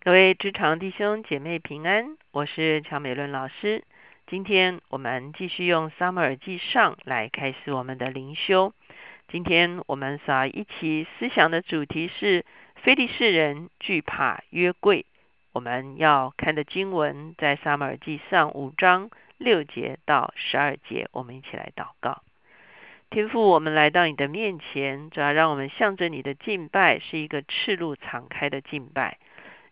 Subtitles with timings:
[0.00, 3.82] 各位职场弟兄姐妹平安，我是乔美伦老师。
[4.28, 8.72] 今天我们继续用撒母耳记上来开始我们的灵修。
[9.26, 15.04] 今天我们所一起思想的主题是非利士人惧怕约柜。
[15.52, 22.22] 我们要看的经文在撒母耳记上五章六节到十二节，我们一起来祷告。
[23.10, 29.18] 天父，我们来到你的面前，主要让我们向着你的敬拜是一个赤露敞开的敬拜。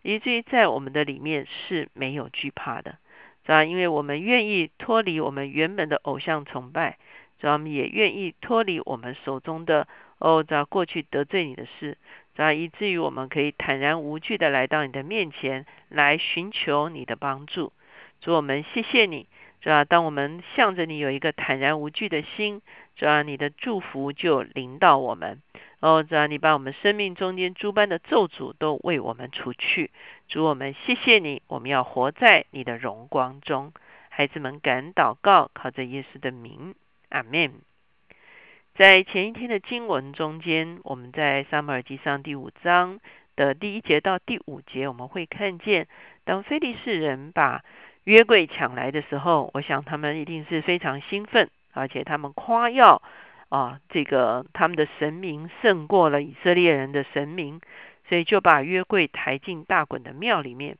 [0.07, 2.97] 以至于在我们的里面是没有惧怕的，
[3.45, 3.65] 是吧？
[3.65, 6.97] 因为我们愿意脱离我们原本的偶像崇拜，
[7.41, 9.85] 主要我们也愿意脱离我们手中的
[10.19, 11.97] 哦，在过去得罪你的事，
[12.35, 12.53] 是吧？
[12.53, 17.73] 以至于我们可以坦然无惧的来到你的面前来寻求你的帮助。
[18.21, 19.27] 主，我们谢谢你，
[19.61, 19.83] 是吧？
[19.83, 22.61] 当我们向着你有一个坦然无惧的心，
[22.97, 25.41] 主要你的祝福就临到我们。
[25.79, 29.91] 哦，主啊，你把我们生命中间诸般的咒诅都为我们除去。
[30.27, 33.71] 主，我们谢谢你，我们要活在你的荣光中。
[34.09, 36.73] 孩子们敢祷告，靠着耶稣的名，
[37.09, 37.53] 阿门。
[38.73, 42.99] 在前一天的经文中间，我们在撒母耳记上第五章
[43.35, 45.87] 的第一节到第五节，我们会看见，
[46.23, 47.63] 当非利士人把
[48.05, 53.01] 约柜抢来的时候，我想他们一定是非常兴奋，而且他们夸耀。
[53.49, 57.61] 啊，这个他们的神明胜过了以色列人的神明，
[58.09, 60.77] 所以就把约柜抬进大衮的庙里面。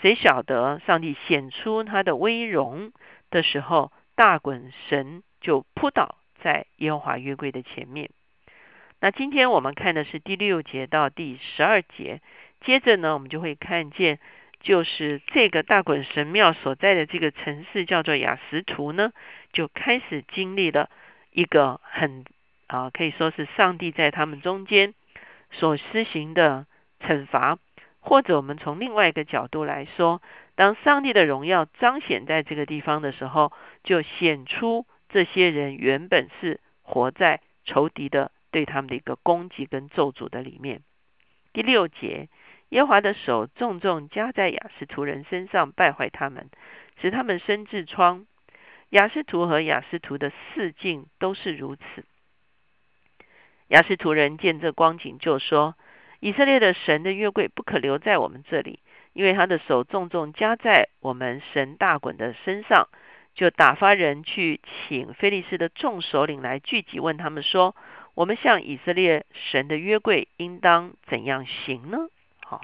[0.00, 2.90] 谁晓得上帝显出他的威荣
[3.30, 8.10] 的时候，大衮神就扑倒在耶和华约柜的前面。
[8.98, 12.20] 那今天我们看的是第六节到第十二节，
[12.62, 14.18] 接着呢，我们就会看见，
[14.62, 19.12] 就是这个大衮神庙所在的这个城市叫做雅什图呢，
[19.52, 20.88] 就开始经历了。
[21.34, 22.24] 一个很
[22.66, 24.92] 啊，可以说是上帝在他们中间
[25.50, 26.66] 所施行的
[27.00, 27.58] 惩罚，
[28.00, 30.20] 或者我们从另外一个角度来说，
[30.56, 33.50] 当上帝的荣耀彰显在这个地方的时候，
[33.82, 40.82] 就显出这些人原本是活在仇敌的对他们的一个攻击跟咒诅的里面。
[41.54, 42.28] 第六节，
[42.72, 46.48] 耶华的手重重加在雅斯图人身上，败坏他们，
[47.02, 48.24] 使他们生痔疮。
[48.88, 51.82] 雅斯图和雅斯图的四境都是如此。
[53.68, 55.76] 雅斯图人见这光景，就说
[56.20, 58.80] ：“以色列的神的约柜不可留在我们这里，
[59.12, 62.88] 因为他的手重重加在我们神大衮的身上。”
[63.34, 67.76] 就打发人去请菲利斯的众首领来聚集，问他们说
[68.16, 71.98] ：“我们向以色列神的约柜应当怎样行呢？”
[72.52, 72.60] 好，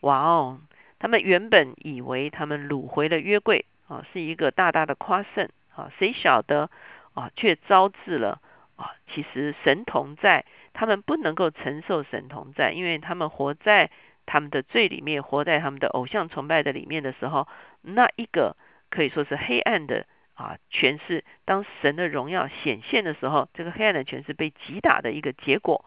[0.00, 0.60] 哇哦！
[0.98, 3.64] 他们原本以为他们掳回了约柜。
[3.88, 5.92] 啊，是一个大大的夸胜啊！
[5.96, 6.68] 谁晓得
[7.14, 8.40] 啊，却招致了
[8.74, 8.90] 啊！
[9.06, 13.92] 其实神同在，他们不能够承受神同在，因为他们活在
[14.26, 17.46] 他们的罪里面，活在他们的偶像崇拜的里面的时候，
[17.82, 18.56] 那一个
[18.90, 21.24] 可以说是黑暗的啊权势。
[21.44, 25.84] 当神的荣耀显现的时候，这个黑暗的权势被击打的一个结果，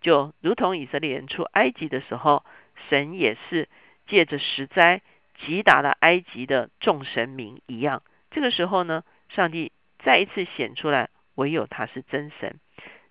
[0.00, 2.46] 就如同以色列人出埃及的时候，
[2.88, 3.68] 神也是
[4.06, 5.02] 借着十灾。
[5.46, 12.60] 击打了埃及的众神明一样，这个时候呢，上帝再一次显出来，唯有他是真神。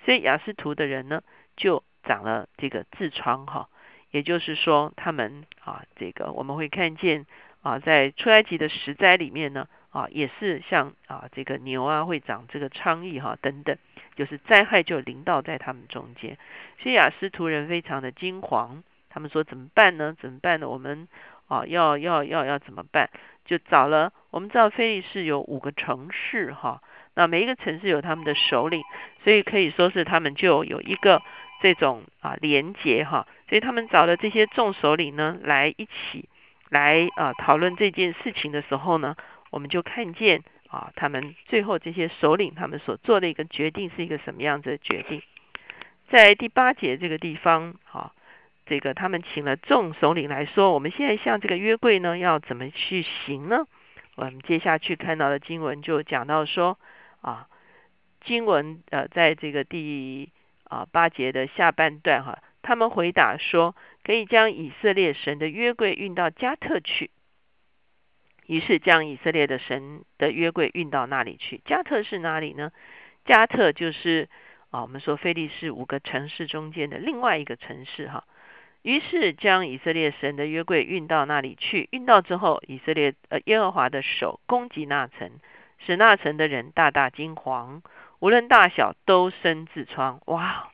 [0.06, 1.24] 所以雅斯图的人呢，
[1.58, 3.68] 就长了这个痔疮哈，
[4.12, 7.26] 也就是说，他们啊，这个我们会看见
[7.62, 13.78] 啊，在出埃及的十灾里面呢，啊，也是像啊这个牛啊会长这个疮痍哈等等，
[14.16, 16.38] 就是灾害就临到在他们中间。
[16.80, 20.16] 所以雅斯图人非常的惊惶，他们说怎么办呢？
[20.20, 20.68] 怎么办呢？
[20.68, 21.08] 我们。
[21.52, 23.10] 啊，要要要要怎么办？
[23.44, 24.14] 就找了。
[24.30, 26.82] 我们知道菲利士有五个城市，哈，
[27.14, 28.82] 那每一个城市有他们的首领，
[29.26, 31.22] 所以可以说是他们就有一个
[31.62, 33.28] 这种啊连结，哈。
[33.50, 36.30] 所以他们找了这些众首领呢，来一起
[36.70, 39.18] 来啊讨论这件事情的时候呢，
[39.50, 45.22] 我们就看见啊，他们最后这些首领他们所做的一个决定是一个什么样子的决定？
[46.10, 48.14] 在第八节这个地方，哈。
[48.66, 53.66] 这个他们请了众首领来说，我们现在向这个约柜呢，要怎么去行呢？
[54.16, 56.78] 我们接下去看到的经文就讲到说，
[57.22, 57.48] 啊，
[58.22, 60.30] 经文呃，在这个第
[60.66, 67.10] 啊八节的下半段哈，他们回答说，可以将以色列神的约柜运到加特去。
[68.48, 71.62] 于是将以色列的神的约柜运到那里去。
[71.64, 72.72] 加特是哪里呢？
[73.24, 74.28] 加特就是
[74.72, 78.25] 啊，我们说菲利士五个城市中间的另外一个城市哈。
[78.83, 81.88] 于是将以色列神的约柜运到那里去。
[81.92, 85.31] 运到之后，以色列呃耶和华的手攻击那城，
[85.86, 87.81] 使那城的人大大惊惶，
[88.19, 90.19] 无论大小都生痔疮。
[90.25, 90.69] 哇！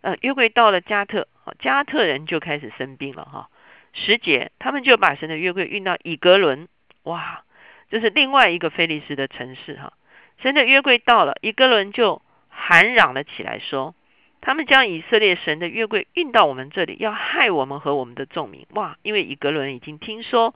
[0.00, 1.28] 呃，约柜到了加特，
[1.60, 3.48] 加特人就开始生病了哈。
[3.92, 6.66] 十节，他们就把神的约柜运到以格伦，
[7.04, 7.44] 哇，
[7.88, 9.92] 这是另外一个菲利斯的城市哈。
[10.38, 13.94] 神的约柜到了，以格伦就喊嚷了起来，说
[14.42, 20.54] ：“他们将以色列神的约柜运到我们这里，要害我们和我们的众民。”哇，因为以格伦已经听说，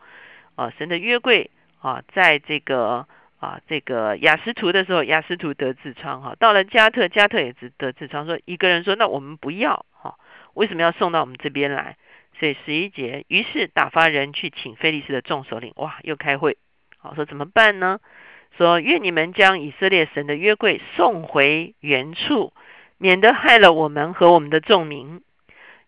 [0.57, 1.51] 啊，神的约柜
[1.81, 3.07] 啊，在这个
[3.39, 10.17] 啊这个雅斯图的时候，雅斯图得痔疮哈，到了加特，加特也得痔疮，说一个人说：“那我们不要哈，
[10.55, 11.97] 为什么要送到我们这边来？”
[12.39, 16.59] 所以十一节，于是打发人去请菲利斯的众首领，哇，又开会，
[16.99, 18.01] 好说怎么办呢？
[18.59, 22.53] 说愿你们将以色列神的约柜送回原处，
[22.99, 25.23] 免得害了我们和我们的众民。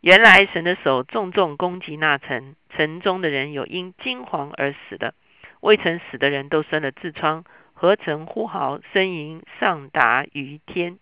[0.00, 5.14] 原来神的手重重攻击那城，城中的人有因惊惶而死的，
[5.60, 10.99] 未曾死的人都生了痔疮，合成呼号呻吟，上达于天。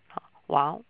[0.47, 0.81] 哇哦，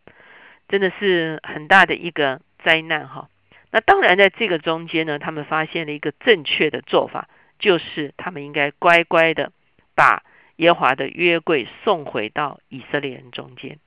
[0.69, 3.27] 真的是很大的一个灾难哈。
[3.71, 7.27] 那当然，在这个中间呢，他们发现了一个正确的做法，
[7.59, 9.51] 就是他们应该乖乖的
[9.95, 10.23] 把
[10.55, 13.79] 耶华的约柜送回到以色列人中间。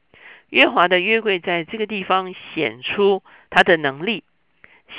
[0.50, 4.24] 约华的约柜在这个地方显出他的能力，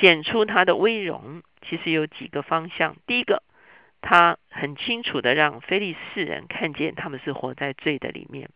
[0.00, 1.42] 显出他的威荣。
[1.62, 3.42] 其实有几个方向：第一个，
[4.00, 8.48] 他很清楚的让非利士人看见他们是活在罪的里面，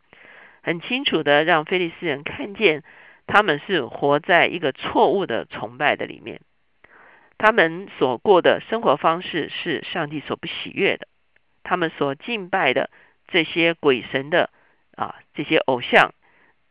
[0.62, 2.82] 很清楚的让非利士人看见。
[3.28, 6.40] 他们是活在一个错误的崇拜的里面，
[7.38, 11.08] 他们所过的生活方式是上帝所不喜悦的，
[11.64, 12.88] 他们所敬拜的
[13.26, 14.50] 这些鬼神的
[14.94, 16.14] 啊，这些偶像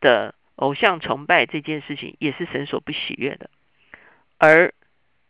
[0.00, 3.50] 的偶像崇拜这件事情也是神所不喜悦的。
[4.38, 4.74] 而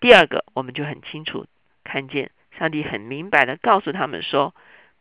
[0.00, 1.46] 第二个，我们就很清楚
[1.84, 4.54] 看见上帝很明白的告诉他们说，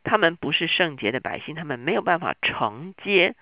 [0.03, 3.35] 他们不是圣洁的百姓，他们没有办法承接。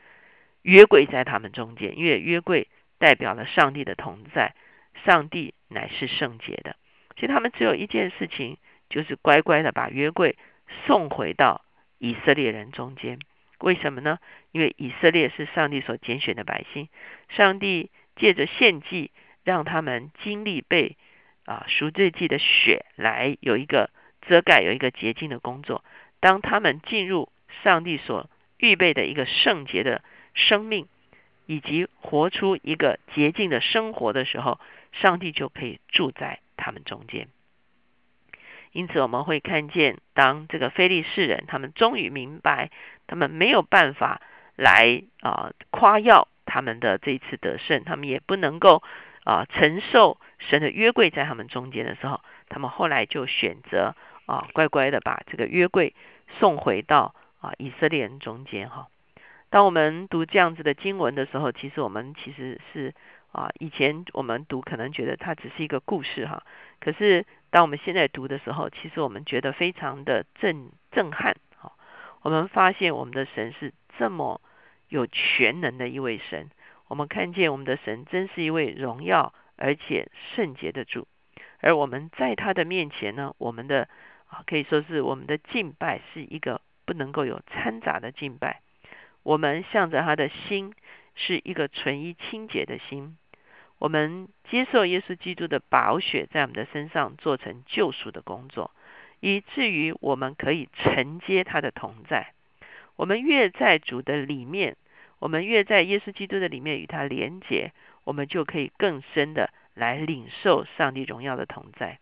[0.62, 4.56] 约柜在他们中间，因为约柜代表了上帝的同在，
[5.04, 6.78] 上帝乃是圣洁的。
[7.18, 8.58] 所以他们只有一件事情，
[8.90, 10.38] 就是乖乖的把约柜
[10.86, 11.66] 送回到
[11.98, 13.20] 以色列人中间。
[13.64, 14.20] 为什么呢？
[14.52, 16.90] 因为以色列是上帝所拣选的百姓，
[17.30, 19.12] 上帝借着献祭，
[19.44, 20.98] 让他们经历被
[21.46, 23.90] 啊赎罪祭的血来有一个
[24.22, 25.84] 遮盖，有一个洁净的工作。
[26.20, 27.32] 当他们进入
[27.64, 30.04] 上帝所预备的一个圣洁的。
[30.36, 30.88] 生命
[31.46, 34.60] 以及活出一个洁净的生活的时候，
[34.92, 37.28] 上帝就可以住在他们中间。
[38.74, 42.72] 因此，我们会看见，当这个非利士人他们终于明白，
[43.08, 44.20] 他们没有办法
[44.56, 48.84] 来啊夸耀他们的这一次得胜，他们也不能够
[49.24, 55.94] 啊承受神的约柜在他们中间的时候，他们后来就选择啊乖乖的把这个约柜
[56.40, 58.88] 送回到啊以色列人中间哈。
[59.50, 62.96] 当我们读这样子的经文的时候，其实我们其实是
[63.32, 66.44] 啊，以前我们读可能觉得它只是一个故事哈。
[66.80, 71.72] 可是当我们现在读的时候，其实我们觉得非常的震震撼哈。
[72.24, 74.42] 我们发现我们的神是这么
[74.90, 76.50] 有全能的一位神，
[76.88, 81.08] 我们看见我们的神真是一位荣耀而且圣洁的主，
[81.60, 83.88] 而我们在他的面前呢，我们的
[84.26, 88.62] 啊可以说是我们的敬拜是一个不能够有掺杂的敬拜。
[89.22, 90.74] 我们向着他的心
[91.14, 93.16] 是一个纯一清洁的心，
[93.84, 98.72] 我们接受耶稣基督的宝血在我们的身上做成救赎的工作，
[99.20, 102.32] 以至于我们可以承接他的同在。
[102.96, 104.78] 我们越在主的里面，
[105.20, 107.74] 我们越在耶稣基督的里面与他连结，
[108.06, 112.00] 我们就可以更深的来领受上帝荣耀的同在。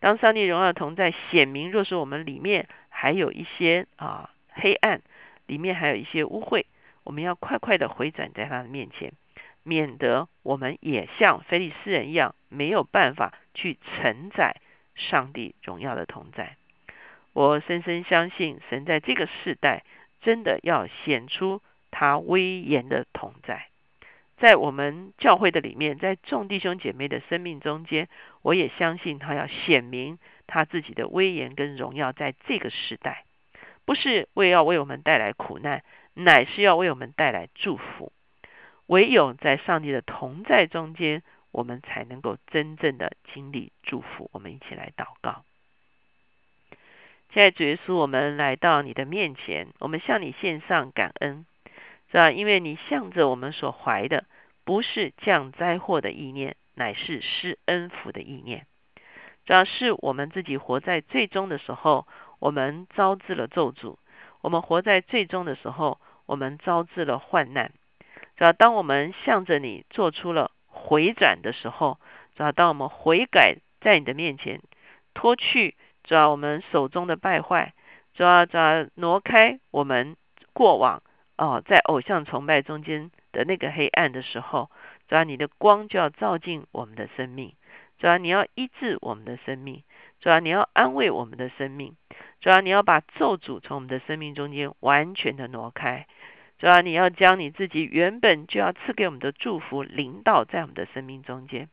[0.00, 5.00] 当上帝荣耀同在显明，若是我们里面还有一些啊黑暗。
[5.46, 6.64] 里面还有一些污秽，
[7.04, 9.12] 我们要快快的回转在他的面前，
[9.66, 14.60] 免得我们也像菲利斯人一样，没有办法去承载
[14.94, 16.56] 上帝荣耀的同在。
[17.32, 19.82] 我深深相信，神在这个世代
[20.20, 23.66] 真的要显出他威严的同在，
[24.36, 28.08] 在我们教会的里面，在众弟兄姐妹的生命中间，
[28.42, 33.24] 我也相信他要显明他自己的威严跟荣耀，在这个时代。
[33.84, 35.82] 不是为要为我们带来苦难，
[36.14, 38.12] 乃是要为我们带来祝福。
[38.86, 44.30] 唯有在上帝的同在中间，我们才能够真正的经历祝福。
[44.32, 45.44] 我们一起来祷告。
[47.32, 51.44] 现在主耶稣，我们来到你的面前，我们向你献上感恩，
[52.10, 52.30] 是吧？
[52.30, 54.24] 因为你向着我们所怀的，
[54.64, 58.66] 不是降灾祸的意念，乃是施恩福的意念。
[59.44, 62.06] 主要是我们自己活在最终的时候。
[62.38, 63.96] 我们招致了咒诅，
[64.42, 67.72] 我们活在最终的时候，我们招致了患难。
[68.36, 71.98] 只要当我们向着你做出了回转的时候，
[72.36, 74.60] 只要当我们悔改在你的面前，
[75.14, 75.74] 脱去，
[76.04, 77.72] 主要我们手中的败坏，
[78.14, 80.16] 主要主要挪开我们
[80.52, 81.02] 过往
[81.36, 84.70] 哦，在偶像崇拜中间的那个黑暗的时候，
[85.08, 87.54] 主要你的光就要照进我们的生命，
[87.98, 89.82] 主要你要医治我们的生命，
[90.20, 91.96] 主要你要安慰我们的生命，
[92.40, 96.06] 主要你要把咒诅从我们的生命中间完全的挪开。
[96.58, 101.68] 主要你要将你自己原本就要赐给我们的祝福领导在我们的生命中间，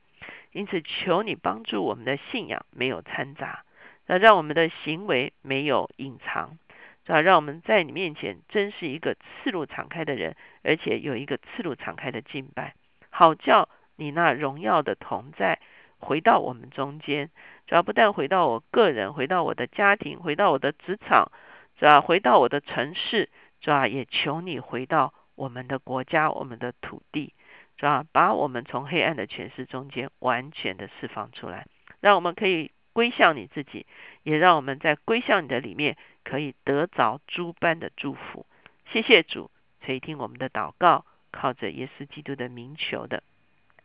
[0.52, 3.64] 因此求你帮助我们的信仰没有掺杂，
[4.08, 6.58] 那让我们的行为没有隐藏，
[7.06, 12.76] 主要让我们在你面前真是一个赤路敞开的人，而且有一个赤路敞开的敬拜，
[13.10, 15.60] 好叫你那荣耀的同在
[15.98, 17.30] 回到我们中间，
[17.68, 21.32] 主要不但回到我个人，回到我的家庭，回到我的职场，
[21.80, 23.30] 主要回到我的城市。
[23.64, 27.34] 主啊，也求你回到我们的国家、我们的土地，
[27.78, 31.66] 主啊，把我们从黑暗的权势中间完全的释放出来，
[32.02, 33.86] 让我们可以归向你自己，
[34.24, 38.46] 也让我们在归向你的里面可以得着诸般的祝福。
[38.92, 43.24] 谢谢主垂听我们的祷告，靠着耶稣基督的名求的，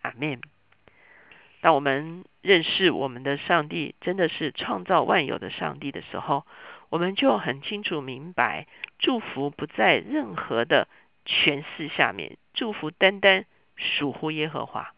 [0.03, 0.41] 阿门。
[1.61, 6.45] 当我们认识我们的上帝真的是创造万有的上帝的时候，
[6.91, 8.67] 我们就很清楚明白，
[8.99, 10.89] 祝福不在任何的
[11.25, 13.45] 权势下面，祝福单单
[13.77, 14.95] 属乎耶和华。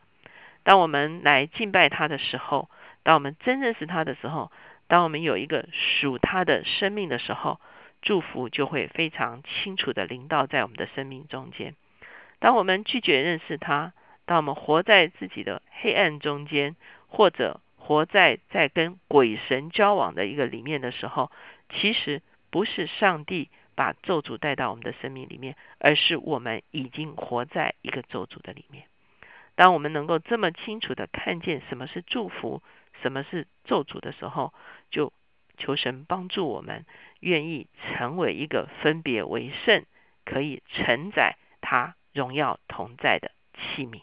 [0.63, 2.69] 当我们来敬拜他的时候，
[3.03, 4.53] 当我们真认识他的时候，
[4.87, 7.61] 当我们有一个属他的生命的时候，
[8.03, 11.75] 祝福就会非常清楚的临到在我们的生命中间。
[12.39, 13.93] 当我们拒绝认识他，
[14.27, 16.77] 当我们活在自己的黑暗中间，
[17.09, 21.31] 或者活在在跟鬼神交往的一个里面的时候，
[21.71, 28.85] 其实不是上帝把咒诅带到我们的生命里面，而是我们已经活在一个咒诅的里面。
[29.55, 32.63] 当我们能够这么清楚的看见什么是祝福，
[33.03, 34.53] 什么是咒诅的时候，
[34.91, 35.13] 就
[35.57, 36.85] 求神帮助我们，
[37.21, 39.85] 愿意成为一个分别为圣，
[40.25, 44.01] 可以承载他荣耀同在的器皿。